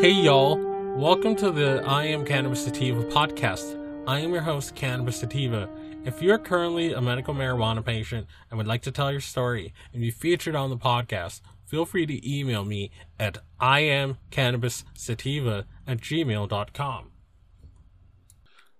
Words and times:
Hey, 0.00 0.12
y'all. 0.12 0.56
Welcome 0.96 1.36
to 1.36 1.50
the 1.50 1.82
I 1.84 2.06
Am 2.06 2.24
Cannabis 2.24 2.64
Sativa 2.64 3.04
podcast. 3.04 3.78
I 4.06 4.20
am 4.20 4.32
your 4.32 4.40
host, 4.40 4.74
Cannabis 4.74 5.20
Sativa. 5.20 5.68
If 6.06 6.22
you're 6.22 6.38
currently 6.38 6.94
a 6.94 7.02
medical 7.02 7.34
marijuana 7.34 7.84
patient 7.84 8.26
and 8.48 8.56
would 8.56 8.66
like 8.66 8.80
to 8.84 8.90
tell 8.90 9.12
your 9.12 9.20
story 9.20 9.74
and 9.92 10.00
be 10.00 10.10
featured 10.10 10.56
on 10.56 10.70
the 10.70 10.78
podcast, 10.78 11.42
feel 11.66 11.84
free 11.84 12.06
to 12.06 12.26
email 12.26 12.64
me 12.64 12.90
at 13.18 13.36
iamcannabissativa 13.60 15.64
at 15.86 15.98
gmail.com. 15.98 17.10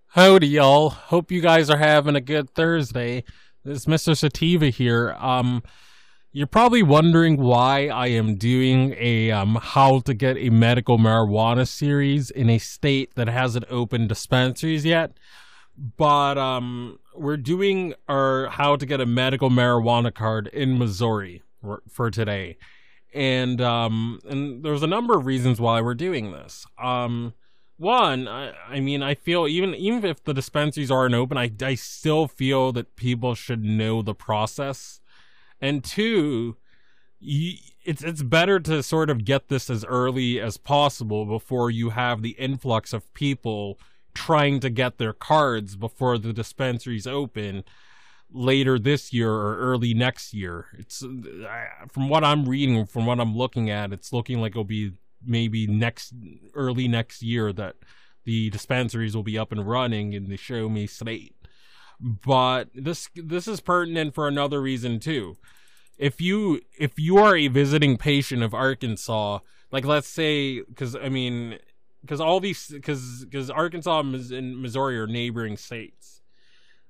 Howdy, 0.07 0.49
y'all. 0.49 0.89
Hope 0.89 1.31
you 1.31 1.43
guys 1.43 1.69
are 1.69 1.77
having 1.77 2.17
a 2.17 2.23
good 2.23 2.49
Thursday. 2.55 3.25
This 3.63 3.81
is 3.81 3.85
Mr. 3.85 4.17
Sativa 4.17 4.71
here. 4.71 5.15
Um, 5.19 5.63
you're 6.33 6.47
probably 6.47 6.83
wondering 6.83 7.37
why 7.39 7.89
I 7.89 8.09
am 8.09 8.37
doing 8.37 8.95
a 8.99 9.33
um, 9.33 9.59
how 9.61 10.01
to 10.01 10.15
get 10.15 10.37
a 10.37 10.51
medical 10.51 10.99
marijuana 10.99 11.67
series 11.67 12.31
in 12.31 12.49
a 12.49 12.59
state 12.59 13.15
that 13.17 13.29
hasn't 13.29 13.65
opened 13.69 14.09
dispensaries 14.09 14.85
yet. 14.85 15.13
But 15.77 16.39
um, 16.39 16.99
we're 17.17 17.37
doing 17.37 17.95
our 18.09 18.49
how 18.49 18.77
to 18.77 18.87
get 18.87 19.01
a 19.01 19.07
medical 19.07 19.51
marijuana 19.51 20.15
card 20.15 20.47
in 20.49 20.79
Missouri 20.79 21.43
for 21.89 22.11
today, 22.11 22.59
and 23.13 23.61
um, 23.61 24.21
and 24.29 24.63
there's 24.63 24.83
a 24.83 24.89
number 24.89 25.17
of 25.17 25.27
reasons 25.27 25.61
why 25.61 25.81
we're 25.81 25.95
doing 25.95 26.33
this. 26.33 26.65
Um, 26.81 27.35
one, 27.77 28.29
I, 28.29 28.53
I 28.69 28.81
mean, 28.81 29.03
I 29.03 29.15
feel 29.15 29.49
even 29.49 29.75
even 29.75 30.05
if 30.05 30.23
the 30.23 30.35
dispensaries 30.35 30.93
aren't 30.93 31.15
open, 31.15 31.37
I 31.37 31.51
I 31.61 31.75
still 31.75 32.29
feel 32.29 32.71
that 32.73 32.95
people 32.95 33.35
should 33.35 33.65
know 33.65 34.03
the 34.03 34.15
process 34.15 35.01
and 35.61 35.85
two 35.85 36.57
it's 37.23 38.03
it's 38.03 38.23
better 38.23 38.59
to 38.59 38.83
sort 38.83 39.11
of 39.11 39.25
get 39.25 39.49
this 39.49 39.69
as 39.69 39.85
early 39.85 40.41
as 40.41 40.57
possible 40.57 41.27
before 41.27 41.71
you 41.71 41.91
have 41.91 42.23
the 42.23 42.31
influx 42.31 42.93
of 42.93 43.13
people 43.15 43.79
trying 44.15 44.59
to 44.61 44.71
get 44.71 44.99
their 44.99 45.13
cards 45.13 45.77
before 45.77 46.19
the 46.19 46.33
dispensaries 46.33 47.07
open 47.07 47.63
later 48.33 48.79
this 48.79 49.13
year 49.13 49.31
or 49.31 49.57
early 49.59 49.93
next 49.93 50.33
year. 50.33 50.67
It's 50.79 51.01
from 51.01 52.09
what 52.09 52.25
I'm 52.25 52.49
reading, 52.49 52.87
from 52.87 53.07
what 53.07 53.21
I'm 53.21 53.37
looking 53.37 53.71
at, 53.71 53.93
it's 53.93 54.13
looking 54.13 54.41
like 54.41 54.53
it'll 54.53 54.65
be 54.65 54.93
maybe 55.25 55.67
next 55.67 56.15
early 56.55 56.89
next 56.89 57.23
year 57.23 57.53
that 57.53 57.77
the 58.25 58.51
dispensaries 58.51 59.15
will 59.15 59.23
be 59.23 59.39
up 59.39 59.53
and 59.53 59.69
running 59.69 60.13
in 60.13 60.29
the 60.29 60.37
show 60.37 60.69
me 60.69 60.87
state 60.87 61.35
but 62.01 62.69
this 62.75 63.09
this 63.15 63.47
is 63.47 63.61
pertinent 63.61 64.15
for 64.15 64.27
another 64.27 64.61
reason 64.61 65.01
too. 65.01 65.37
If 65.99 66.21
you 66.21 66.63
if 66.79 66.99
you 66.99 67.19
are 67.19 67.37
a 67.37 67.49
visiting 67.49 67.99
patient 67.99 68.43
of 68.43 68.55
Arkansas, 68.55 69.41
like 69.71 69.85
let's 69.85 70.09
say, 70.09 70.63
because 70.63 70.97
I 70.97 71.11
mean, 71.11 71.59
because 72.01 72.21
all 72.21 72.41
these 72.41 72.69
because 72.69 73.25
because 73.25 73.51
Arkansas 73.51 74.01
and 74.01 74.61
Missouri 74.61 74.99
are 74.99 75.07
neighboring 75.07 75.57
states. 75.57 76.23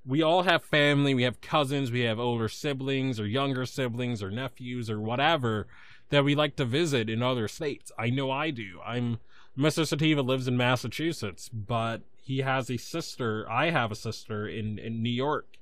We 0.06 0.22
all 0.22 0.44
have 0.44 0.64
family, 0.64 1.12
we 1.12 1.24
have 1.24 1.42
cousins, 1.42 1.91
we 1.91 2.00
have 2.00 2.19
older 2.19 2.48
siblings 2.48 3.20
or 3.20 3.27
younger 3.27 3.67
siblings 3.67 4.22
or 4.22 4.30
nephews 4.30 4.89
or 4.89 4.98
whatever 4.98 5.67
that 6.08 6.24
we 6.24 6.34
like 6.34 6.56
to 6.56 6.64
visit 6.64 7.11
in 7.11 7.22
other 7.22 7.48
states. 7.48 7.92
I 7.98 8.08
know 8.08 8.30
I 8.30 8.50
do. 8.50 8.80
I'm 8.84 9.19
Mr. 9.58 9.86
Sativa 9.86 10.22
lives 10.22 10.48
in 10.48 10.56
Massachusetts, 10.56 11.50
but 11.50 12.02
he 12.31 12.42
has 12.42 12.70
a 12.70 12.77
sister. 12.77 13.45
I 13.50 13.70
have 13.70 13.91
a 13.91 13.97
sister 13.97 14.47
in 14.47 14.78
in 14.78 15.03
New 15.03 15.11
York. 15.11 15.59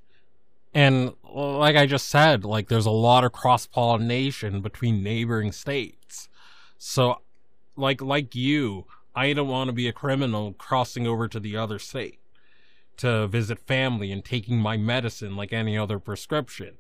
And 0.74 1.14
like 1.24 1.76
I 1.76 1.86
just 1.86 2.08
said, 2.08 2.44
like 2.44 2.68
there's 2.68 2.84
a 2.84 2.90
lot 2.90 3.24
of 3.24 3.32
cross 3.32 3.66
pollination 3.66 4.60
between 4.60 5.02
neighboring 5.02 5.50
states. 5.50 6.28
So 6.76 7.22
like 7.74 8.02
like 8.02 8.34
you, 8.34 8.84
I 9.14 9.32
don't 9.32 9.48
want 9.48 9.68
to 9.68 9.72
be 9.72 9.88
a 9.88 9.94
criminal 9.94 10.52
crossing 10.52 11.06
over 11.06 11.26
to 11.26 11.40
the 11.40 11.56
other 11.56 11.78
state 11.78 12.18
to 12.98 13.26
visit 13.28 13.66
family 13.66 14.12
and 14.12 14.22
taking 14.22 14.58
my 14.58 14.76
medicine 14.76 15.36
like 15.36 15.54
any 15.54 15.78
other 15.78 15.98
prescription. 15.98 16.76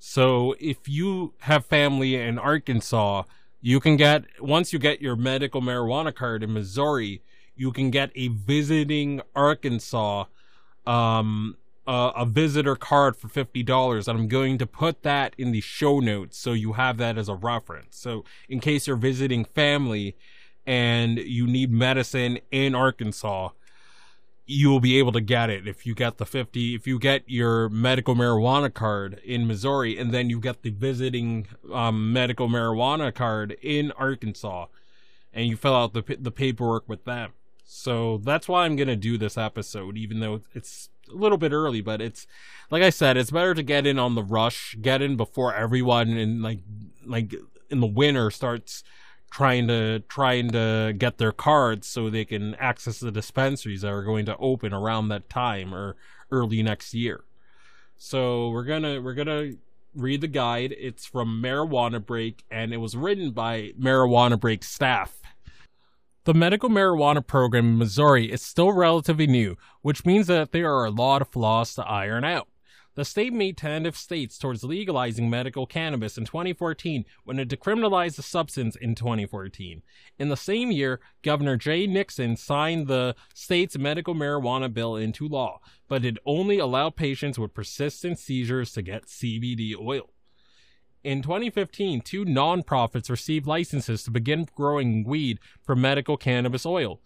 So 0.00 0.56
if 0.58 0.88
you 0.88 1.34
have 1.42 1.64
family 1.64 2.16
in 2.16 2.40
Arkansas, 2.40 3.22
you 3.60 3.78
can 3.78 3.96
get 3.96 4.24
once 4.40 4.72
you 4.72 4.80
get 4.80 5.00
your 5.00 5.14
medical 5.14 5.62
marijuana 5.62 6.12
card 6.12 6.42
in 6.42 6.52
Missouri, 6.52 7.22
you 7.58 7.72
can 7.72 7.90
get 7.90 8.10
a 8.14 8.28
visiting 8.28 9.20
Arkansas 9.34 10.24
um 10.86 11.56
a 11.90 12.26
visitor 12.26 12.76
card 12.76 13.16
for 13.16 13.28
$50 13.28 14.08
and 14.08 14.18
I'm 14.18 14.28
going 14.28 14.58
to 14.58 14.66
put 14.66 15.02
that 15.04 15.34
in 15.38 15.52
the 15.52 15.62
show 15.62 16.00
notes 16.00 16.36
so 16.36 16.52
you 16.52 16.74
have 16.74 16.98
that 16.98 17.16
as 17.16 17.30
a 17.30 17.34
reference. 17.34 17.96
So 17.96 18.24
in 18.46 18.60
case 18.60 18.86
you're 18.86 18.96
visiting 18.96 19.46
family 19.46 20.14
and 20.66 21.18
you 21.18 21.46
need 21.46 21.72
medicine 21.72 22.40
in 22.50 22.74
Arkansas, 22.74 23.50
you 24.44 24.68
will 24.68 24.80
be 24.80 24.98
able 24.98 25.12
to 25.12 25.20
get 25.22 25.48
it 25.48 25.66
if 25.66 25.86
you 25.86 25.94
get 25.94 26.18
the 26.18 26.26
50 26.26 26.74
if 26.74 26.86
you 26.86 26.98
get 26.98 27.22
your 27.26 27.70
medical 27.70 28.14
marijuana 28.14 28.72
card 28.72 29.20
in 29.24 29.46
Missouri 29.46 29.96
and 29.98 30.12
then 30.12 30.28
you 30.28 30.40
get 30.40 30.62
the 30.62 30.70
visiting 30.70 31.46
um, 31.72 32.12
medical 32.12 32.48
marijuana 32.48 33.14
card 33.14 33.56
in 33.62 33.92
Arkansas 33.92 34.66
and 35.32 35.46
you 35.46 35.56
fill 35.56 35.74
out 35.74 35.94
the 35.94 36.16
the 36.20 36.30
paperwork 36.30 36.86
with 36.86 37.04
them. 37.04 37.32
So 37.70 38.16
that's 38.24 38.48
why 38.48 38.64
I'm 38.64 38.76
going 38.76 38.88
to 38.88 38.96
do 38.96 39.18
this 39.18 39.36
episode, 39.36 39.98
even 39.98 40.20
though 40.20 40.40
it's 40.54 40.88
a 41.12 41.14
little 41.14 41.36
bit 41.36 41.52
early, 41.52 41.82
but 41.82 42.00
it's, 42.00 42.26
like 42.70 42.82
I 42.82 42.88
said, 42.88 43.18
it's 43.18 43.30
better 43.30 43.52
to 43.52 43.62
get 43.62 43.86
in 43.86 43.98
on 43.98 44.14
the 44.14 44.22
rush, 44.22 44.74
get 44.80 45.02
in 45.02 45.18
before 45.18 45.54
everyone 45.54 46.08
in 46.08 46.40
like, 46.40 46.60
like 47.04 47.34
in 47.68 47.80
the 47.80 47.86
winter 47.86 48.30
starts 48.30 48.84
trying 49.30 49.68
to, 49.68 50.00
trying 50.08 50.50
to 50.52 50.94
get 50.96 51.18
their 51.18 51.30
cards 51.30 51.86
so 51.86 52.08
they 52.08 52.24
can 52.24 52.54
access 52.54 53.00
the 53.00 53.12
dispensaries 53.12 53.82
that 53.82 53.92
are 53.92 54.02
going 54.02 54.24
to 54.24 54.36
open 54.38 54.72
around 54.72 55.08
that 55.08 55.28
time 55.28 55.74
or 55.74 55.94
early 56.30 56.62
next 56.62 56.94
year. 56.94 57.22
So 57.98 58.48
we're 58.48 58.64
gonna, 58.64 59.02
we're 59.02 59.12
gonna 59.12 59.52
read 59.94 60.22
the 60.22 60.26
guide. 60.26 60.74
It's 60.78 61.04
from 61.04 61.42
Marijuana 61.42 62.04
Break 62.04 62.44
and 62.50 62.72
it 62.72 62.78
was 62.78 62.96
written 62.96 63.32
by 63.32 63.72
Marijuana 63.78 64.40
Break 64.40 64.64
staff 64.64 65.18
the 66.28 66.34
medical 66.34 66.68
marijuana 66.68 67.26
program 67.26 67.68
in 67.68 67.78
Missouri 67.78 68.30
is 68.30 68.42
still 68.42 68.70
relatively 68.70 69.26
new, 69.26 69.56
which 69.80 70.04
means 70.04 70.26
that 70.26 70.52
there 70.52 70.70
are 70.70 70.84
a 70.84 70.90
lot 70.90 71.22
of 71.22 71.28
flaws 71.28 71.74
to 71.74 71.82
iron 71.86 72.22
out. 72.22 72.48
The 72.96 73.06
state 73.06 73.32
made 73.32 73.56
tentative 73.56 73.96
states 73.96 74.36
towards 74.36 74.62
legalizing 74.62 75.30
medical 75.30 75.66
cannabis 75.66 76.18
in 76.18 76.26
2014 76.26 77.06
when 77.24 77.38
it 77.38 77.48
decriminalized 77.48 78.16
the 78.16 78.22
substance 78.22 78.76
in 78.76 78.94
2014. 78.94 79.80
In 80.18 80.28
the 80.28 80.36
same 80.36 80.70
year, 80.70 81.00
Governor 81.22 81.56
Jay 81.56 81.86
Nixon 81.86 82.36
signed 82.36 82.88
the 82.88 83.16
state's 83.32 83.78
medical 83.78 84.14
marijuana 84.14 84.70
bill 84.70 84.96
into 84.96 85.26
law, 85.26 85.60
but 85.88 86.04
it 86.04 86.18
only 86.26 86.58
allowed 86.58 86.94
patients 86.94 87.38
with 87.38 87.54
persistent 87.54 88.18
seizures 88.18 88.72
to 88.72 88.82
get 88.82 89.06
CBD 89.06 89.74
oil. 89.80 90.10
In 91.04 91.22
2015, 91.22 92.00
two 92.00 92.24
nonprofits 92.24 93.08
received 93.08 93.46
licenses 93.46 94.02
to 94.02 94.10
begin 94.10 94.48
growing 94.54 95.04
weed 95.04 95.38
for 95.62 95.76
medical 95.76 96.16
cannabis 96.16 96.66
oil. 96.66 97.00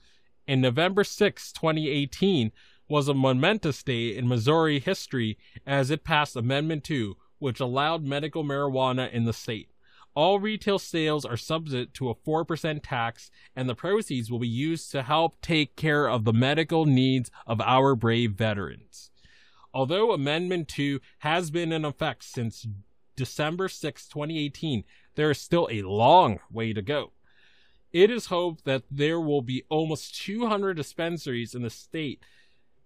In 0.47 0.61
November 0.61 1.05
6, 1.05 1.53
2018, 1.53 2.53
was 2.89 3.09
a 3.09 3.15
momentous 3.15 3.83
day 3.83 4.17
in 4.17 4.29
Missouri 4.29 4.79
history 4.79 5.39
as 5.67 5.91
it 5.91 6.05
passed 6.05 6.37
Amendment 6.37 6.85
2, 6.85 7.17
which 7.39 7.61
allowed 7.61 8.05
medical 8.05 8.45
marijuana 8.45 9.11
in 9.13 9.25
the 9.25 9.33
state. 9.33 9.69
All 10.15 10.39
retail 10.39 10.79
sales 10.79 11.25
are 11.25 11.37
subject 11.37 11.95
to 11.95 12.11
a 12.11 12.15
4% 12.15 12.81
tax, 12.83 13.31
and 13.57 13.69
the 13.69 13.75
proceeds 13.75 14.31
will 14.31 14.39
be 14.39 14.49
used 14.49 14.91
to 14.93 15.03
help 15.03 15.41
take 15.41 15.75
care 15.77 16.09
of 16.09 16.25
the 16.25 16.35
medical 16.35 16.85
needs 16.85 17.31
of 17.47 17.61
our 17.61 17.95
brave 17.95 18.33
veterans. 18.33 19.11
Although 19.73 20.13
Amendment 20.13 20.69
2 20.69 21.01
has 21.21 21.51
been 21.51 21.73
in 21.73 21.85
effect 21.85 22.25
since 22.25 22.67
December 23.17 23.69
6, 23.69 24.09
2018, 24.09 24.85
there 25.15 25.31
is 25.31 25.39
still 25.39 25.69
a 25.71 25.83
long 25.83 26.41
way 26.51 26.73
to 26.73 26.83
go. 26.83 27.13
It 27.93 28.11
is 28.11 28.27
hoped 28.27 28.65
that 28.65 28.85
there 28.91 29.21
will 29.21 29.43
be 29.43 29.65
almost 29.69 30.21
200 30.23 30.75
dispensaries 30.75 31.55
in 31.55 31.63
the 31.63 31.71
state 31.71 32.23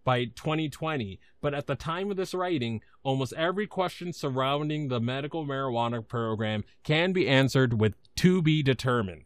by 0.04 0.24
2020, 0.24 1.20
but 1.40 1.54
at 1.54 1.66
the 1.66 1.74
time 1.74 2.10
of 2.10 2.16
this 2.16 2.34
writing, 2.34 2.80
almost 3.02 3.32
every 3.34 3.66
question 3.66 4.12
surrounding 4.12 4.88
the 4.88 5.00
medical 5.00 5.44
marijuana 5.44 6.06
program 6.06 6.64
can 6.82 7.12
be 7.12 7.28
answered 7.28 7.80
with 7.80 7.94
to 8.16 8.42
be 8.42 8.62
determined. 8.62 9.24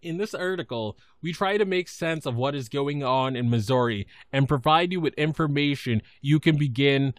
In 0.00 0.16
this 0.16 0.34
article, 0.34 0.96
we 1.20 1.32
try 1.32 1.56
to 1.56 1.64
make 1.64 1.88
sense 1.88 2.24
of 2.24 2.36
what 2.36 2.54
is 2.54 2.68
going 2.68 3.02
on 3.02 3.34
in 3.34 3.50
Missouri 3.50 4.06
and 4.32 4.48
provide 4.48 4.92
you 4.92 5.00
with 5.00 5.14
information 5.14 6.02
you 6.20 6.38
can 6.38 6.56
begin 6.56 7.14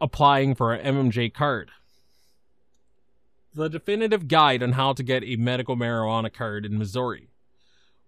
applying 0.00 0.54
for 0.54 0.72
an 0.72 0.94
MMJ 0.94 1.34
card 1.34 1.70
the 3.54 3.68
definitive 3.68 4.28
guide 4.28 4.62
on 4.62 4.72
how 4.72 4.92
to 4.92 5.02
get 5.02 5.24
a 5.24 5.36
medical 5.36 5.76
marijuana 5.76 6.32
card 6.32 6.64
in 6.64 6.78
Missouri. 6.78 7.28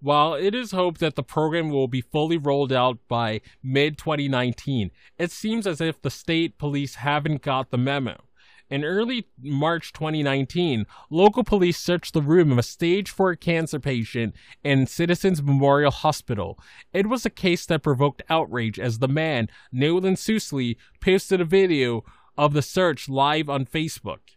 While 0.01 0.35
it 0.35 0.55
is 0.55 0.73
hoped 0.73 1.01
that 1.01 1.17
the 1.17 1.23
program 1.23 1.71
will 1.71 1.89
be 1.89 2.03
fully 2.03 2.37
rolled 2.37 2.73
out 2.73 2.99
by 3.09 3.41
mid 3.63 3.97
2019, 3.97 4.91
it 5.19 5.31
seems 5.31 5.67
as 5.67 5.81
if 5.81 6.01
the 6.03 6.11
state 6.11 6.59
police 6.59 6.97
haven't 6.97 7.43
got 7.43 7.71
the 7.71 7.79
memo. 7.79 8.25
In 8.71 8.85
early 8.85 9.29
March 9.41 9.93
2019, 9.93 10.87
local 11.11 11.45
police 11.45 11.79
searched 11.79 12.15
the 12.15 12.23
room 12.23 12.51
of 12.51 12.59
a 12.59 12.63
stage 12.63 13.11
4 13.11 13.37
cancer 13.37 13.79
patient 13.79 14.35
in 14.63 14.87
Citizens 14.87 15.43
Memorial 15.43 15.91
Hospital. 15.91 16.59
It 16.93 17.07
was 17.07 17.25
a 17.25 17.31
case 17.31 17.67
that 17.67 17.83
provoked 17.83 18.23
outrage 18.29 18.79
as 18.79 18.99
the 18.99 19.09
man, 19.09 19.49
Nolan 19.71 20.17
Sousley, 20.17 20.77
posted 21.01 21.41
a 21.41 21.45
video 21.45 22.05
of 22.37 22.53
the 22.53 22.63
search 22.63 23.09
live 23.09 23.49
on 23.49 23.67
Facebook. 23.67 24.34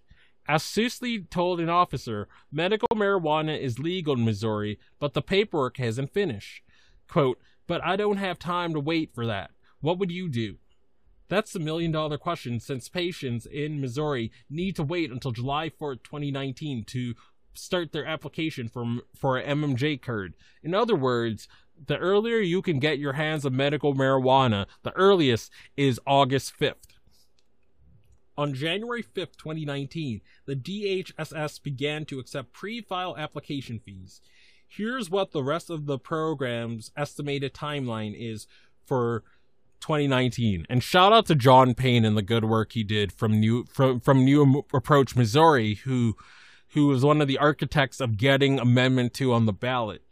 As 0.48 0.64
Sousley 0.64 1.30
told 1.30 1.60
an 1.60 1.70
officer, 1.70 2.28
medical 2.52 2.88
marijuana 2.96 3.60
is 3.60 3.80
legal 3.80 4.16
in 4.16 4.24
Missouri, 4.24 4.80
but 4.98 5.14
the 5.14 5.22
paperwork 5.22 5.78
hasn't 5.78 6.14
finished. 6.14 6.64
Quote, 7.10 7.40
but 7.68 7.84
I 7.84 7.98
don't 7.98 8.18
have 8.18 8.40
time 8.40 8.74
to 8.74 8.80
wait 8.80 9.14
for 9.14 9.26
that. 9.26 9.52
What 9.82 10.00
would 10.00 10.12
you 10.12 10.30
do? 10.30 10.58
That's 11.28 11.52
the 11.52 11.60
million 11.60 11.92
dollar 11.92 12.18
question 12.18 12.62
since 12.62 12.88
patients 12.88 13.46
in 13.46 13.82
Missouri 13.82 14.32
need 14.50 14.78
to 14.78 14.84
wait 14.84 15.12
until 15.12 15.32
July 15.32 15.70
4th, 15.70 16.04
2019 16.04 16.86
to 16.86 17.16
start 17.54 17.92
their 17.92 18.06
application 18.06 18.70
for, 18.70 18.86
for 19.14 19.38
an 19.38 19.60
MMJ 19.60 20.02
card. 20.02 20.36
In 20.64 20.74
other 20.74 20.96
words, 20.96 21.50
the 21.86 21.98
earlier 21.98 22.38
you 22.38 22.62
can 22.62 22.80
get 22.80 23.00
your 23.00 23.14
hands 23.14 23.46
on 23.46 23.56
medical 23.56 23.94
marijuana, 23.94 24.66
the 24.84 24.94
earliest 24.94 25.52
is 25.76 26.00
August 26.08 26.54
5th. 26.58 26.97
On 28.38 28.54
January 28.54 29.02
5th, 29.02 29.36
2019, 29.38 30.22
the 30.46 30.56
DHSS 30.56 31.62
began 31.64 32.06
to 32.06 32.20
accept 32.20 32.54
pre 32.54 32.82
file 32.82 33.16
application 33.18 33.80
fees. 33.80 34.22
Here's 34.68 35.10
what 35.10 35.32
the 35.32 35.44
rest 35.44 35.70
of 35.70 35.86
the 35.86 35.98
program's 35.98 36.92
estimated 36.96 37.54
timeline 37.54 38.14
is 38.16 38.48
for 38.86 39.24
2019. 39.80 40.66
And 40.70 40.84
shout 40.84 41.14
out 41.14 41.26
to 41.28 41.36
John 41.36 41.74
Payne 41.74 42.06
and 42.06 42.18
the 42.18 42.22
good 42.22 42.46
work 42.46 42.74
he 42.74 42.84
did 42.84 43.12
from 43.12 43.40
New 43.40 43.66
from 43.66 44.00
from 44.00 44.24
New 44.24 44.66
Approach 44.74 45.16
Missouri, 45.16 45.76
who 45.76 46.16
who 46.70 46.88
was 46.88 47.04
one 47.04 47.22
of 47.22 47.28
the 47.28 47.38
architects 47.38 48.00
of 48.00 48.18
getting 48.18 48.60
Amendment 48.60 49.14
Two 49.14 49.34
on 49.34 49.46
the 49.46 49.54
ballot. 49.54 50.04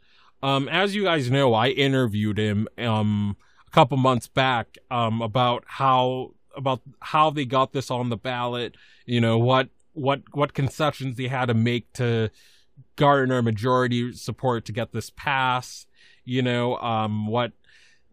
Um, 0.42 0.68
as 0.69 0.95
you 0.95 1.04
guys 1.04 1.30
know, 1.30 1.54
I 1.54 1.69
interviewed 1.69 2.38
him 2.38 2.68
um, 2.77 3.36
a 3.68 3.72
couple 3.72 3.98
months 3.98 4.27
back 4.27 4.77
um, 4.89 5.22
about 5.22 5.63
how 5.68 6.31
about 6.56 6.81
how 7.00 7.30
they 7.30 7.46
got 7.46 7.74
this 7.74 7.92
on 7.92 8.10
the 8.10 8.18
ballot. 8.18 8.75
You 9.06 9.22
know 9.22 9.38
what 9.38 9.69
what 9.94 10.22
what 10.34 10.54
concessions 10.54 11.18
they 11.18 11.28
had 11.28 11.46
to 11.46 11.54
make 11.54 11.92
to 11.94 12.30
garner 12.96 13.42
majority 13.42 14.13
support 14.13 14.66
to 14.66 14.72
get 14.72 14.92
this 14.92 15.10
pass. 15.10 15.86
You 16.24 16.42
know 16.42 16.78
um, 16.78 17.28
what 17.28 17.54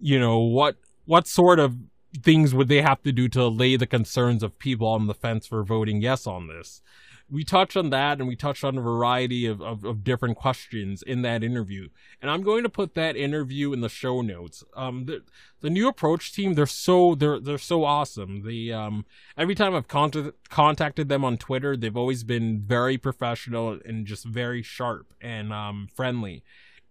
you 0.00 0.18
know 0.18 0.38
what 0.38 0.76
what 1.04 1.26
sort 1.26 1.58
of 1.58 1.76
things 2.22 2.54
would 2.54 2.68
they 2.68 2.82
have 2.82 3.02
to 3.02 3.12
do 3.12 3.28
to 3.28 3.42
allay 3.42 3.76
the 3.76 3.86
concerns 3.86 4.42
of 4.42 4.58
people 4.58 4.86
on 4.86 5.06
the 5.06 5.14
fence 5.14 5.46
for 5.46 5.62
voting 5.62 6.00
yes 6.00 6.26
on 6.26 6.48
this? 6.48 6.82
We 7.32 7.44
touched 7.44 7.78
on 7.78 7.88
that 7.90 8.18
and 8.18 8.28
we 8.28 8.36
touched 8.36 8.62
on 8.62 8.76
a 8.76 8.82
variety 8.82 9.46
of, 9.46 9.62
of, 9.62 9.84
of, 9.84 10.04
different 10.04 10.36
questions 10.36 11.02
in 11.02 11.22
that 11.22 11.42
interview. 11.42 11.88
And 12.20 12.30
I'm 12.30 12.42
going 12.42 12.62
to 12.62 12.68
put 12.68 12.94
that 12.94 13.16
interview 13.16 13.72
in 13.72 13.80
the 13.80 13.88
show 13.88 14.20
notes. 14.20 14.62
Um, 14.76 15.06
the, 15.06 15.22
the 15.62 15.70
new 15.70 15.88
approach 15.88 16.34
team, 16.34 16.54
they're 16.54 16.66
so, 16.66 17.14
they're, 17.14 17.40
they're 17.40 17.56
so 17.56 17.84
awesome. 17.84 18.42
The, 18.46 18.74
um, 18.74 19.06
every 19.38 19.54
time 19.54 19.74
I've 19.74 19.88
contact, 19.88 20.50
contacted 20.50 21.08
them 21.08 21.24
on 21.24 21.38
Twitter, 21.38 21.74
they've 21.74 21.96
always 21.96 22.22
been 22.22 22.60
very 22.60 22.98
professional 22.98 23.78
and 23.82 24.06
just 24.06 24.26
very 24.26 24.62
sharp 24.62 25.14
and, 25.20 25.54
um, 25.54 25.88
friendly 25.94 26.44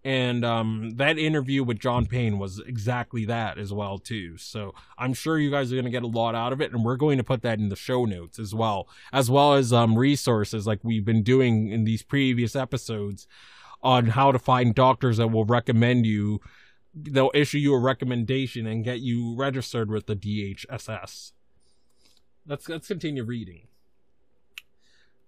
and 0.03 0.43
um, 0.43 0.91
that 0.95 1.19
interview 1.19 1.63
with 1.63 1.79
John 1.79 2.07
Payne 2.07 2.39
was 2.39 2.59
exactly 2.59 3.25
that 3.25 3.59
as 3.59 3.71
well 3.71 3.99
too. 3.99 4.35
So 4.37 4.73
I'm 4.97 5.13
sure 5.13 5.37
you 5.37 5.51
guys 5.51 5.71
are 5.71 5.75
going 5.75 5.85
to 5.85 5.91
get 5.91 6.03
a 6.03 6.07
lot 6.07 6.33
out 6.33 6.53
of 6.53 6.61
it, 6.61 6.71
and 6.71 6.83
we're 6.83 6.95
going 6.95 7.17
to 7.17 7.23
put 7.23 7.43
that 7.43 7.59
in 7.59 7.69
the 7.69 7.75
show 7.75 8.05
notes 8.05 8.39
as 8.39 8.55
well, 8.55 8.87
as 9.13 9.29
well 9.29 9.53
as 9.53 9.71
um, 9.71 9.97
resources 9.97 10.65
like 10.65 10.79
we've 10.83 11.05
been 11.05 11.21
doing 11.21 11.69
in 11.69 11.83
these 11.83 12.01
previous 12.01 12.55
episodes 12.55 13.27
on 13.83 14.07
how 14.07 14.31
to 14.31 14.39
find 14.39 14.73
doctors 14.73 15.17
that 15.17 15.27
will 15.27 15.45
recommend 15.45 16.05
you. 16.05 16.41
They'll 16.95 17.31
issue 17.33 17.59
you 17.59 17.73
a 17.75 17.79
recommendation 17.79 18.65
and 18.65 18.83
get 18.83 18.99
you 19.01 19.35
registered 19.35 19.89
with 19.89 20.07
the 20.07 20.15
DHSS. 20.15 21.31
Let's 22.47 22.67
let's 22.67 22.87
continue 22.87 23.23
reading. 23.23 23.67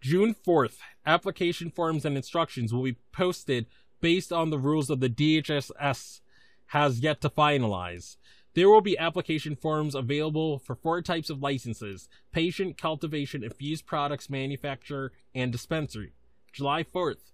June 0.02 0.36
4th, 0.46 0.80
application 1.06 1.72
forms 1.72 2.04
and 2.04 2.18
instructions 2.18 2.74
will 2.74 2.84
be 2.84 2.98
posted 3.14 3.68
based 4.04 4.34
on 4.34 4.50
the 4.50 4.60
rules 4.60 4.90
of 4.90 5.00
the 5.00 5.10
DHSS 5.10 6.20
has 6.68 7.00
yet 7.00 7.22
to 7.22 7.30
finalize. 7.30 8.18
There 8.54 8.70
will 8.70 8.82
be 8.82 8.98
application 8.98 9.56
forms 9.56 9.96
available 9.96 10.60
for 10.60 10.76
four 10.76 11.02
types 11.02 11.30
of 11.30 11.42
licenses 11.42 12.10
patient, 12.34 12.78
cultivation, 12.78 13.46
infused 13.46 13.86
products 13.86 14.30
manufacturer, 14.30 15.14
and 15.34 15.54
dispensary. 15.54 16.12
July 16.52 16.84
4th, 16.84 17.32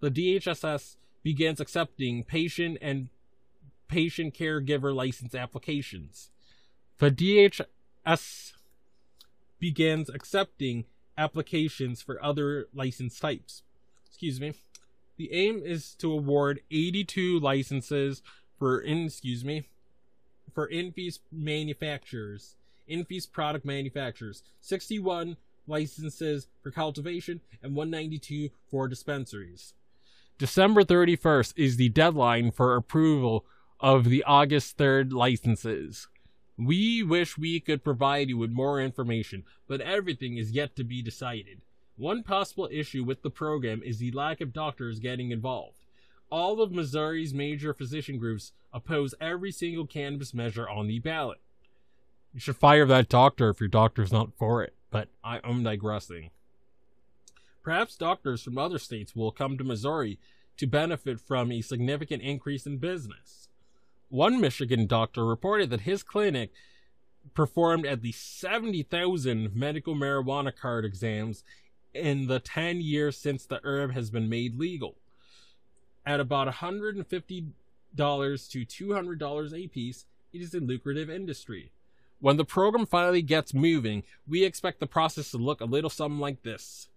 the 0.00 0.10
DHSS 0.10 0.96
begins 1.22 1.60
accepting 1.60 2.24
patient 2.24 2.78
and 2.82 3.10
patient 3.86 4.34
caregiver 4.34 4.92
license 4.92 5.36
applications. 5.36 6.30
The 6.98 7.12
DHS 7.12 8.54
begins 9.60 10.08
accepting 10.08 10.84
applications 11.16 12.02
for 12.02 12.22
other 12.22 12.66
license 12.74 13.20
types. 13.20 13.62
Excuse 14.08 14.40
me. 14.40 14.54
The 15.18 15.32
aim 15.32 15.62
is 15.64 15.94
to 15.96 16.12
award 16.12 16.60
82 16.70 17.40
licenses 17.40 18.22
for 18.56 18.80
in 18.80 19.06
excuse 19.06 19.44
me 19.44 19.64
for 20.54 20.66
infused 20.66 21.20
manufacturers, 21.30 22.54
infused 22.86 23.32
product 23.32 23.64
manufacturers, 23.64 24.42
61 24.60 25.36
licenses 25.66 26.46
for 26.62 26.70
cultivation 26.70 27.40
and 27.62 27.74
192 27.74 28.50
for 28.70 28.88
dispensaries. 28.88 29.74
December 30.38 30.84
31st 30.84 31.52
is 31.56 31.76
the 31.76 31.88
deadline 31.88 32.52
for 32.52 32.76
approval 32.76 33.44
of 33.80 34.04
the 34.04 34.22
August 34.24 34.78
3rd 34.78 35.12
licenses. 35.12 36.06
We 36.56 37.02
wish 37.02 37.36
we 37.36 37.58
could 37.60 37.84
provide 37.84 38.28
you 38.28 38.38
with 38.38 38.50
more 38.50 38.80
information, 38.80 39.44
but 39.66 39.80
everything 39.80 40.36
is 40.36 40.52
yet 40.52 40.76
to 40.76 40.84
be 40.84 41.02
decided. 41.02 41.60
One 41.98 42.22
possible 42.22 42.68
issue 42.70 43.02
with 43.02 43.22
the 43.22 43.30
program 43.30 43.82
is 43.84 43.98
the 43.98 44.12
lack 44.12 44.40
of 44.40 44.52
doctors 44.52 45.00
getting 45.00 45.32
involved. 45.32 45.84
All 46.30 46.62
of 46.62 46.70
Missouri's 46.70 47.34
major 47.34 47.74
physician 47.74 48.18
groups 48.18 48.52
oppose 48.72 49.16
every 49.20 49.50
single 49.50 49.84
cannabis 49.84 50.32
measure 50.32 50.68
on 50.68 50.86
the 50.86 51.00
ballot. 51.00 51.38
You 52.32 52.38
should 52.38 52.56
fire 52.56 52.86
that 52.86 53.08
doctor 53.08 53.50
if 53.50 53.58
your 53.58 53.68
doctor's 53.68 54.12
not 54.12 54.30
for 54.38 54.62
it, 54.62 54.74
but 54.92 55.08
I, 55.24 55.40
am 55.42 55.64
digressing. 55.64 56.30
Perhaps 57.64 57.96
doctors 57.96 58.42
from 58.44 58.58
other 58.58 58.78
states 58.78 59.16
will 59.16 59.32
come 59.32 59.58
to 59.58 59.64
Missouri 59.64 60.20
to 60.56 60.68
benefit 60.68 61.18
from 61.18 61.50
a 61.50 61.62
significant 61.62 62.22
increase 62.22 62.64
in 62.64 62.78
business. 62.78 63.48
One 64.08 64.40
Michigan 64.40 64.86
doctor 64.86 65.24
reported 65.24 65.70
that 65.70 65.80
his 65.80 66.04
clinic 66.04 66.52
performed 67.34 67.86
at 67.86 68.04
least 68.04 68.38
70,000 68.38 69.54
medical 69.54 69.96
marijuana 69.96 70.54
card 70.54 70.84
exams 70.84 71.42
in 71.98 72.26
the 72.26 72.40
10 72.40 72.80
years 72.80 73.16
since 73.16 73.44
the 73.44 73.60
herb 73.64 73.92
has 73.92 74.10
been 74.10 74.28
made 74.28 74.58
legal. 74.58 74.96
At 76.06 76.20
about 76.20 76.48
$150 76.48 77.04
to 77.04 77.04
$200 77.96 79.52
a 79.52 79.68
piece, 79.68 80.06
it 80.32 80.40
is 80.40 80.54
a 80.54 80.60
lucrative 80.60 81.10
industry. 81.10 81.70
When 82.20 82.36
the 82.36 82.44
program 82.44 82.86
finally 82.86 83.22
gets 83.22 83.54
moving, 83.54 84.02
we 84.26 84.44
expect 84.44 84.80
the 84.80 84.86
process 84.86 85.30
to 85.30 85.36
look 85.36 85.60
a 85.60 85.66
little 85.66 85.90
something 85.90 86.18
like 86.18 86.42
this. 86.42 86.88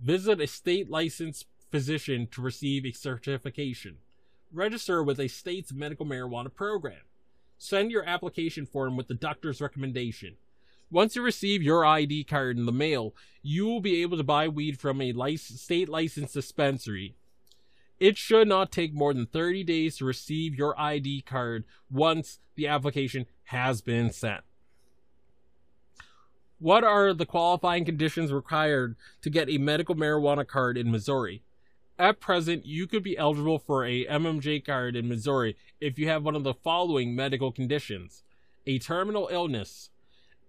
Visit 0.00 0.40
a 0.40 0.46
state 0.46 0.90
licensed 0.90 1.46
physician 1.70 2.26
to 2.28 2.40
receive 2.40 2.86
a 2.86 2.92
certification. 2.92 3.96
Register 4.52 5.02
with 5.02 5.18
a 5.20 5.28
state's 5.28 5.72
medical 5.72 6.06
marijuana 6.06 6.52
program. 6.52 7.02
Send 7.58 7.90
your 7.90 8.04
application 8.04 8.66
form 8.66 8.96
with 8.96 9.08
the 9.08 9.14
doctor's 9.14 9.60
recommendation. 9.60 10.36
Once 10.94 11.16
you 11.16 11.22
receive 11.22 11.60
your 11.60 11.84
ID 11.84 12.22
card 12.22 12.56
in 12.56 12.66
the 12.66 12.72
mail, 12.72 13.16
you 13.42 13.66
will 13.66 13.80
be 13.80 14.00
able 14.00 14.16
to 14.16 14.22
buy 14.22 14.46
weed 14.46 14.78
from 14.78 15.00
a 15.00 15.36
state 15.36 15.88
licensed 15.88 16.34
dispensary. 16.34 17.16
It 17.98 18.16
should 18.16 18.46
not 18.46 18.70
take 18.70 18.94
more 18.94 19.12
than 19.12 19.26
30 19.26 19.64
days 19.64 19.96
to 19.96 20.04
receive 20.04 20.54
your 20.54 20.80
ID 20.80 21.22
card 21.22 21.64
once 21.90 22.38
the 22.54 22.68
application 22.68 23.26
has 23.46 23.80
been 23.80 24.12
sent. 24.12 24.42
What 26.60 26.84
are 26.84 27.12
the 27.12 27.26
qualifying 27.26 27.84
conditions 27.84 28.32
required 28.32 28.94
to 29.22 29.30
get 29.30 29.50
a 29.50 29.58
medical 29.58 29.96
marijuana 29.96 30.46
card 30.46 30.78
in 30.78 30.92
Missouri? 30.92 31.42
At 31.98 32.20
present, 32.20 32.66
you 32.66 32.86
could 32.86 33.02
be 33.02 33.18
eligible 33.18 33.58
for 33.58 33.84
a 33.84 34.06
MMJ 34.06 34.64
card 34.64 34.94
in 34.94 35.08
Missouri 35.08 35.56
if 35.80 35.98
you 35.98 36.06
have 36.06 36.22
one 36.22 36.36
of 36.36 36.44
the 36.44 36.54
following 36.54 37.16
medical 37.16 37.50
conditions 37.50 38.22
a 38.66 38.78
terminal 38.78 39.28
illness, 39.30 39.90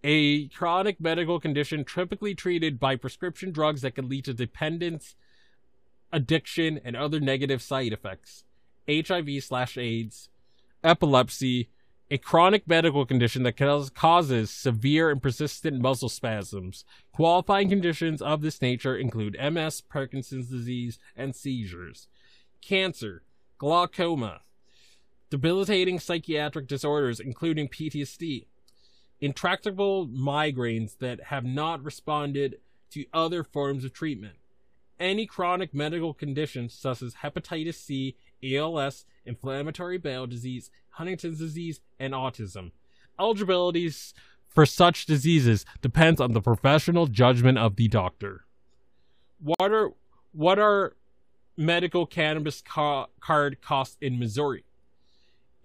a 0.08 0.48
chronic 0.50 1.02
medical 1.02 1.40
condition 1.40 1.84
typically 1.84 2.36
treated 2.36 2.80
by 2.80 2.96
prescription 2.96 3.52
drugs 3.52 3.82
that 3.82 3.96
can 3.96 4.08
lead 4.08 4.24
to 4.24 4.36
dependence, 4.36 5.16
addiction, 6.14 6.80
and 6.86 6.96
other 6.96 7.20
negative 7.20 7.60
side 7.60 7.92
effects, 7.92 8.44
HIV 8.88 9.44
slash 9.44 9.80
AIDS, 9.80 10.30
epilepsy, 10.84 11.70
a 12.12 12.20
chronic 12.20 12.68
medical 12.68 13.04
condition 13.04 13.42
that 13.42 13.58
causes 13.96 14.52
severe 14.52 15.10
and 15.10 15.24
persistent 15.24 15.82
muscle 15.82 16.08
spasms. 16.08 16.86
Qualifying 17.12 17.68
conditions 17.68 18.22
of 18.22 18.42
this 18.42 18.62
nature 18.62 18.96
include 18.96 19.36
MS, 19.42 19.82
Parkinson's 19.82 20.50
disease, 20.50 21.00
and 21.16 21.36
seizures, 21.36 22.08
cancer, 22.62 23.24
glaucoma, 23.58 24.42
debilitating 25.32 26.00
psychiatric 26.00 26.68
disorders, 26.68 27.20
including 27.20 27.68
PTSD, 27.68 28.46
intractable 29.22 30.08
migraines 30.08 30.98
that 31.00 31.26
have 31.26 31.46
not 31.46 31.84
responded 31.84 32.60
to 32.92 33.06
other 33.14 33.44
forms 33.44 33.84
of 33.84 33.94
treatment, 33.94 34.36
any 35.00 35.26
chronic 35.26 35.74
medical 35.74 36.14
conditions 36.14 36.74
such 36.74 37.02
as 37.02 37.16
hepatitis 37.16 37.76
C, 37.76 38.16
ALS, 38.44 39.06
inflammatory 39.26 39.98
bowel 39.98 40.28
disease, 40.28 40.70
Huntington's 40.92 41.40
disease, 41.40 41.82
and 42.00 42.14
autism. 42.14 42.72
Eligibility 43.20 43.92
for 44.48 44.66
such 44.66 45.06
diseases 45.06 45.66
depends 45.82 46.22
on 46.22 46.32
the 46.34 46.42
professional 46.42 47.08
judgment 47.08 47.58
of 47.58 47.76
the 47.76 47.88
doctor. 47.88 48.46
What 49.40 49.72
are 49.72 49.92
what 50.32 50.60
are 50.60 50.96
medical 51.58 52.06
cannabis 52.06 52.62
ca- 52.62 53.08
card 53.20 53.62
costs 53.62 53.98
in 54.02 54.20
Missouri? 54.20 54.64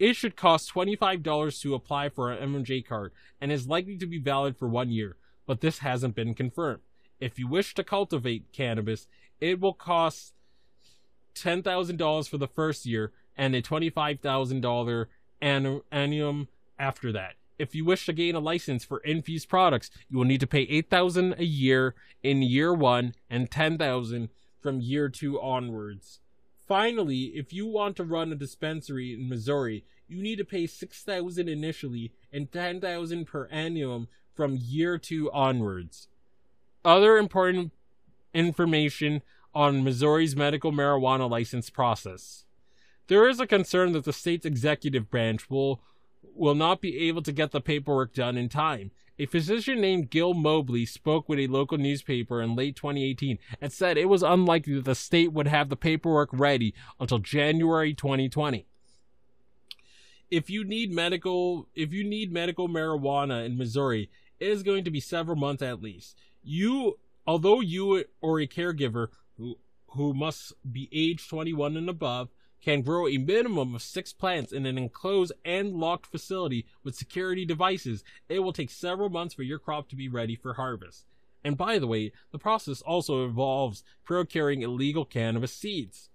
It 0.01 0.17
should 0.17 0.35
cost 0.35 0.73
$25 0.73 1.61
to 1.61 1.75
apply 1.75 2.09
for 2.09 2.33
an 2.33 2.53
MMJ 2.53 2.87
card 2.87 3.13
and 3.39 3.53
is 3.53 3.69
likely 3.69 3.99
to 3.99 4.07
be 4.07 4.19
valid 4.19 4.57
for 4.57 4.67
one 4.67 4.91
year, 4.91 5.17
but 5.47 5.61
this 5.61 5.81
hasn't 5.81 6.15
been 6.15 6.35
confirmed. 6.35 6.81
If 7.21 7.39
you 7.39 7.47
wish 7.47 7.75
to 7.75 7.85
cultivate 7.85 8.51
cannabis, 8.51 9.07
it 9.43 9.61
will 9.61 9.75
cost 9.75 10.33
$10,000 11.35 12.29
for 12.29 12.39
the 12.39 12.49
first 12.49 12.87
year 12.87 13.13
and 13.37 13.55
a 13.55 13.61
$25,000 13.61 15.07
annum 15.43 16.49
after 16.79 17.13
that. 17.13 17.35
If 17.59 17.75
you 17.75 17.85
wish 17.85 18.07
to 18.07 18.15
gain 18.15 18.35
a 18.35 18.41
license 18.41 18.87
for 18.87 19.01
infused 19.01 19.51
products, 19.51 19.91
you 20.09 20.17
will 20.17 20.25
need 20.25 20.41
to 20.41 20.47
pay 20.47 20.63
8000 20.63 21.35
a 21.39 21.45
year 21.45 21.95
in 22.23 22.41
year 22.41 22.73
1 22.73 23.15
and 23.29 23.51
10000 23.51 24.31
from 24.63 24.81
year 24.81 25.11
2 25.11 25.39
onwards. 25.39 26.21
Finally, 26.71 27.33
if 27.35 27.53
you 27.53 27.67
want 27.67 27.97
to 27.97 28.05
run 28.05 28.31
a 28.31 28.37
dispensary 28.37 29.13
in 29.13 29.29
Missouri, 29.29 29.83
you 30.07 30.23
need 30.23 30.37
to 30.37 30.45
pay 30.45 30.69
6000 30.69 31.49
initially 31.49 32.13
and 32.33 32.53
10000 32.53 33.25
per 33.25 33.49
annum 33.49 34.07
from 34.37 34.57
year 34.57 34.97
2 34.97 35.33
onwards. 35.33 36.07
Other 36.85 37.19
important 37.19 37.73
information 38.33 39.23
on 39.53 39.83
Missouri's 39.83 40.37
medical 40.37 40.71
marijuana 40.71 41.29
license 41.29 41.71
process. 41.71 42.45
There 43.09 43.29
is 43.29 43.41
a 43.41 43.49
concern 43.49 43.91
that 43.95 44.05
the 44.05 44.13
state's 44.13 44.47
executive 44.47 45.11
branch 45.11 45.51
will 45.51 45.81
will 46.35 46.55
not 46.55 46.81
be 46.81 47.09
able 47.09 47.23
to 47.23 47.33
get 47.33 47.53
the 47.53 47.61
paperwork 47.61 48.15
done 48.15 48.37
in 48.37 48.49
time. 48.49 48.91
A 49.19 49.27
physician 49.27 49.83
named 49.83 50.09
Gil 50.09 50.33
Mobley 50.33 50.87
spoke 50.87 51.29
with 51.29 51.39
a 51.39 51.47
local 51.47 51.77
newspaper 51.77 52.41
in 52.41 52.57
late 52.57 52.75
2018 52.75 53.39
and 53.61 53.71
said 53.71 53.99
it 53.99 54.09
was 54.09 54.23
unlikely 54.23 54.75
that 54.77 54.87
the 54.87 54.95
state 54.95 55.33
would 55.33 55.47
have 55.47 55.69
the 55.69 55.77
paperwork 55.77 56.31
ready 56.33 56.75
until 56.99 57.19
January 57.19 57.93
2020. 57.93 58.67
If 60.31 60.49
you 60.49 60.65
need 60.65 60.91
medical 60.91 61.69
if 61.75 61.93
you 61.93 62.03
need 62.03 62.33
medical 62.33 62.67
marijuana 62.67 63.45
in 63.45 63.59
Missouri, 63.59 64.09
it 64.39 64.49
is 64.49 64.63
going 64.63 64.85
to 64.85 64.91
be 64.91 65.01
several 65.01 65.37
months 65.37 65.63
at 65.63 65.83
least. 65.83 66.17
You 66.43 66.99
although 67.27 67.61
you 67.61 68.05
or 68.23 68.41
a 68.41 68.47
caregiver 68.47 69.09
who 69.37 69.59
who 69.89 70.15
must 70.15 70.55
be 70.71 70.89
age 70.93 71.29
21 71.29 71.77
and 71.77 71.91
above 71.91 72.31
can 72.61 72.83
grow 72.83 73.09
a 73.09 73.19
minimum 73.19 73.75
of 73.75 73.83
six 73.83 74.13
plants 74.13 74.53
in 74.53 74.67
an 74.67 74.77
enclosed 74.77 75.33
and 75.45 75.75
locked 75.75 76.07
facility 76.07 76.67
with 76.85 76.95
security 76.95 77.45
devices, 77.45 78.05
it 78.29 78.41
will 78.41 78.53
take 78.53 78.71
several 78.71 79.09
months 79.09 79.35
for 79.35 79.43
your 79.43 79.59
crop 79.59 79.89
to 79.89 79.97
be 79.97 80.09
ready 80.09 80.37
for 80.37 80.55
harvest. 80.55 81.05
And 81.43 81.57
by 81.57 81.79
the 81.79 81.87
way, 81.87 82.13
the 82.33 82.39
process 82.39 82.83
also 82.83 83.25
involves 83.25 83.83
procuring 84.05 84.63
illegal 84.63 85.05
cannabis 85.05 85.55
seeds. 85.55 86.11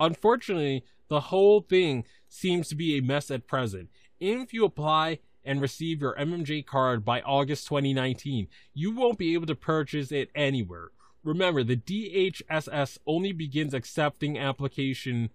Unfortunately, 0.00 0.84
the 1.08 1.20
whole 1.20 1.60
thing 1.60 2.04
seems 2.28 2.68
to 2.68 2.74
be 2.74 2.96
a 2.96 3.02
mess 3.02 3.30
at 3.30 3.46
present. 3.46 3.90
If 4.18 4.54
you 4.54 4.64
apply 4.64 5.18
and 5.44 5.60
receive 5.60 6.00
your 6.00 6.14
MMJ 6.14 6.64
card 6.64 7.04
by 7.04 7.20
August 7.20 7.68
2019, 7.68 8.48
you 8.72 8.92
won't 8.94 9.18
be 9.18 9.34
able 9.34 9.46
to 9.46 9.54
purchase 9.54 10.10
it 10.10 10.30
anywhere. 10.34 10.90
Remember, 11.24 11.62
the 11.62 11.76
DHSS 11.76 12.98
only 13.06 13.32
begins 13.32 13.74
accepting 13.74 14.38
application 14.38 15.30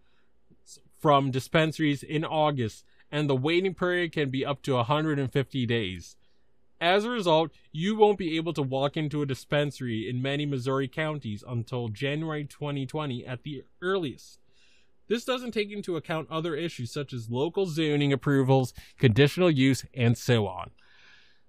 from 0.99 1.31
dispensaries 1.31 2.03
in 2.03 2.25
August, 2.25 2.85
and 3.11 3.29
the 3.29 3.35
waiting 3.35 3.73
period 3.73 4.11
can 4.11 4.29
be 4.29 4.45
up 4.45 4.61
to 4.63 4.73
150 4.75 5.65
days. 5.65 6.15
As 6.79 7.05
a 7.05 7.09
result, 7.09 7.51
you 7.71 7.95
won't 7.95 8.19
be 8.19 8.37
able 8.37 8.53
to 8.53 8.61
walk 8.61 8.97
into 8.97 9.21
a 9.21 9.25
dispensary 9.25 10.07
in 10.07 10.21
many 10.21 10.45
Missouri 10.45 10.87
counties 10.87 11.43
until 11.47 11.89
January 11.89 12.45
2020 12.45 13.25
at 13.25 13.43
the 13.43 13.63
earliest. 13.81 14.39
This 15.07 15.25
doesn't 15.25 15.53
take 15.53 15.71
into 15.71 15.95
account 15.95 16.27
other 16.29 16.55
issues 16.55 16.91
such 16.91 17.13
as 17.13 17.29
local 17.29 17.65
zoning 17.65 18.13
approvals, 18.13 18.73
conditional 18.99 19.49
use, 19.49 19.85
and 19.93 20.17
so 20.17 20.47
on. 20.47 20.71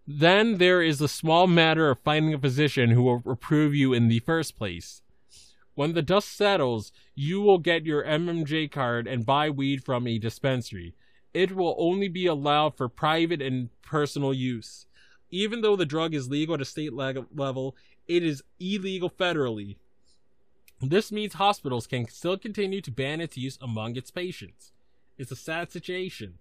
Then 0.06 0.56
there 0.56 0.80
is 0.80 1.00
the 1.00 1.08
small 1.08 1.46
matter 1.46 1.90
of 1.90 1.98
finding 2.00 2.32
a 2.32 2.38
physician 2.38 2.90
who 2.90 3.02
will 3.02 3.22
approve 3.26 3.74
you 3.74 3.92
in 3.92 4.08
the 4.08 4.20
first 4.20 4.56
place. 4.56 5.02
When 5.74 5.92
the 5.92 6.02
dust 6.02 6.34
settles, 6.34 6.92
you 7.18 7.40
will 7.40 7.58
get 7.58 7.84
your 7.84 8.04
MMJ 8.04 8.70
card 8.70 9.08
and 9.08 9.26
buy 9.26 9.50
weed 9.50 9.84
from 9.84 10.06
a 10.06 10.20
dispensary. 10.20 10.94
It 11.34 11.50
will 11.56 11.74
only 11.76 12.06
be 12.06 12.26
allowed 12.26 12.76
for 12.76 12.88
private 12.88 13.42
and 13.42 13.70
personal 13.82 14.32
use. 14.32 14.86
Even 15.28 15.60
though 15.60 15.74
the 15.74 15.84
drug 15.84 16.14
is 16.14 16.30
legal 16.30 16.54
at 16.54 16.60
a 16.60 16.64
state 16.64 16.92
level, 16.92 17.74
it 18.06 18.22
is 18.22 18.44
illegal 18.60 19.10
federally. 19.10 19.78
This 20.80 21.10
means 21.10 21.34
hospitals 21.34 21.88
can 21.88 22.06
still 22.06 22.38
continue 22.38 22.80
to 22.82 22.92
ban 22.92 23.20
its 23.20 23.36
use 23.36 23.58
among 23.60 23.96
its 23.96 24.12
patients. 24.12 24.70
It's 25.18 25.32
a 25.32 25.36
sad 25.36 25.72
situation, 25.72 26.34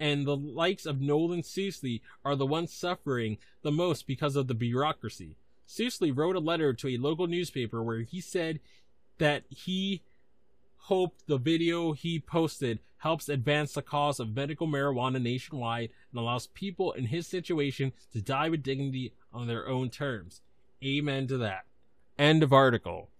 and 0.00 0.26
the 0.26 0.34
likes 0.34 0.86
of 0.86 1.02
Nolan 1.02 1.42
Sousley 1.42 2.00
are 2.24 2.36
the 2.36 2.46
ones 2.46 2.72
suffering 2.72 3.36
the 3.60 3.70
most 3.70 4.06
because 4.06 4.34
of 4.36 4.46
the 4.46 4.54
bureaucracy. 4.54 5.36
Sousley 5.68 6.10
wrote 6.10 6.36
a 6.36 6.40
letter 6.40 6.72
to 6.72 6.88
a 6.88 6.96
local 6.96 7.26
newspaper 7.26 7.82
where 7.82 8.00
he 8.00 8.22
said 8.22 8.60
that 9.18 9.44
he 9.50 10.00
hoped 10.82 11.26
the 11.26 11.38
video 11.38 11.92
he 11.92 12.18
posted 12.18 12.80
helps 12.98 13.28
advance 13.28 13.72
the 13.72 13.82
cause 13.82 14.20
of 14.20 14.34
medical 14.34 14.66
marijuana 14.66 15.20
nationwide 15.20 15.90
and 16.10 16.20
allows 16.20 16.46
people 16.48 16.92
in 16.92 17.06
his 17.06 17.26
situation 17.26 17.92
to 18.12 18.20
die 18.20 18.48
with 18.48 18.62
dignity 18.62 19.12
on 19.32 19.46
their 19.46 19.68
own 19.68 19.90
terms. 19.90 20.40
Amen 20.84 21.26
to 21.28 21.38
that. 21.38 21.64
End 22.18 22.42
of 22.42 22.52
article. 22.52 23.10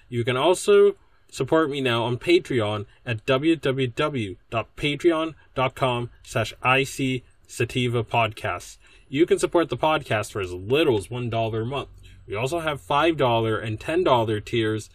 You 0.08 0.24
can 0.24 0.36
also 0.36 0.96
Support 1.32 1.70
me 1.70 1.80
now 1.80 2.04
on 2.04 2.18
Patreon 2.18 2.84
at 3.06 3.24
www.patreon.com 3.24 6.10
slash 6.22 6.52
IC 6.62 7.24
Sativa 7.46 8.04
Podcast. 8.04 8.76
you 9.08 9.24
can 9.24 9.38
support 9.38 9.70
the 9.70 9.78
podcast 9.78 10.32
for 10.32 10.42
as 10.42 10.52
little 10.52 10.98
as 10.98 11.08
$1 11.08 11.62
a 11.62 11.64
month. 11.64 11.88
We 12.26 12.34
also 12.34 12.60
have 12.60 12.82
$5 12.82 13.64
and 13.64 13.80
$10 13.80 14.44
tiers 14.44 14.90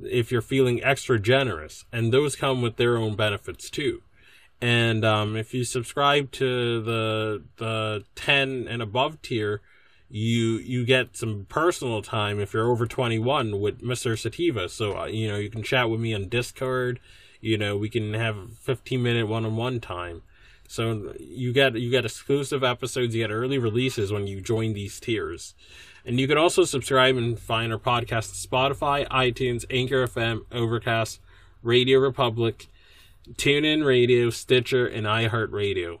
if 0.00 0.32
you're 0.32 0.40
feeling 0.40 0.82
extra 0.82 1.20
generous, 1.20 1.84
and 1.92 2.10
those 2.10 2.36
come 2.36 2.62
with 2.62 2.76
their 2.76 2.96
own 2.96 3.14
benefits 3.14 3.68
too. 3.68 4.00
And 4.62 5.04
um, 5.04 5.36
if 5.36 5.52
you 5.52 5.64
subscribe 5.64 6.32
to 6.32 6.82
the 6.82 7.42
the 7.58 8.04
10 8.14 8.66
and 8.66 8.80
above 8.80 9.20
tier, 9.20 9.60
you 10.12 10.58
you 10.58 10.84
get 10.84 11.16
some 11.16 11.46
personal 11.48 12.02
time 12.02 12.38
if 12.38 12.52
you're 12.52 12.70
over 12.70 12.86
21 12.86 13.58
with 13.60 13.80
Mr. 13.80 14.18
Sativa. 14.18 14.68
So 14.68 14.98
uh, 14.98 15.06
you 15.06 15.26
know 15.26 15.36
you 15.36 15.48
can 15.48 15.62
chat 15.62 15.88
with 15.88 16.00
me 16.00 16.14
on 16.14 16.28
Discord. 16.28 17.00
You 17.40 17.56
know 17.56 17.78
we 17.78 17.88
can 17.88 18.12
have 18.12 18.58
15 18.58 19.02
minute 19.02 19.26
one 19.26 19.46
on 19.46 19.56
one 19.56 19.80
time. 19.80 20.22
So 20.68 21.14
you 21.18 21.54
get 21.54 21.76
you 21.76 21.90
get 21.90 22.04
exclusive 22.04 22.62
episodes, 22.62 23.14
you 23.14 23.22
get 23.26 23.32
early 23.32 23.56
releases 23.56 24.12
when 24.12 24.26
you 24.26 24.42
join 24.42 24.74
these 24.74 25.00
tiers. 25.00 25.54
And 26.04 26.20
you 26.20 26.28
can 26.28 26.36
also 26.36 26.64
subscribe 26.64 27.16
and 27.16 27.38
find 27.38 27.72
our 27.72 27.78
podcast 27.78 28.52
on 28.52 28.74
Spotify, 28.74 29.08
iTunes, 29.08 29.64
Anchor 29.70 30.06
FM, 30.06 30.44
Overcast, 30.52 31.20
Radio 31.62 32.00
Republic, 32.00 32.66
TuneIn 33.34 33.86
Radio, 33.86 34.28
Stitcher, 34.28 34.86
and 34.86 35.06
iHeartRadio. 35.06 36.00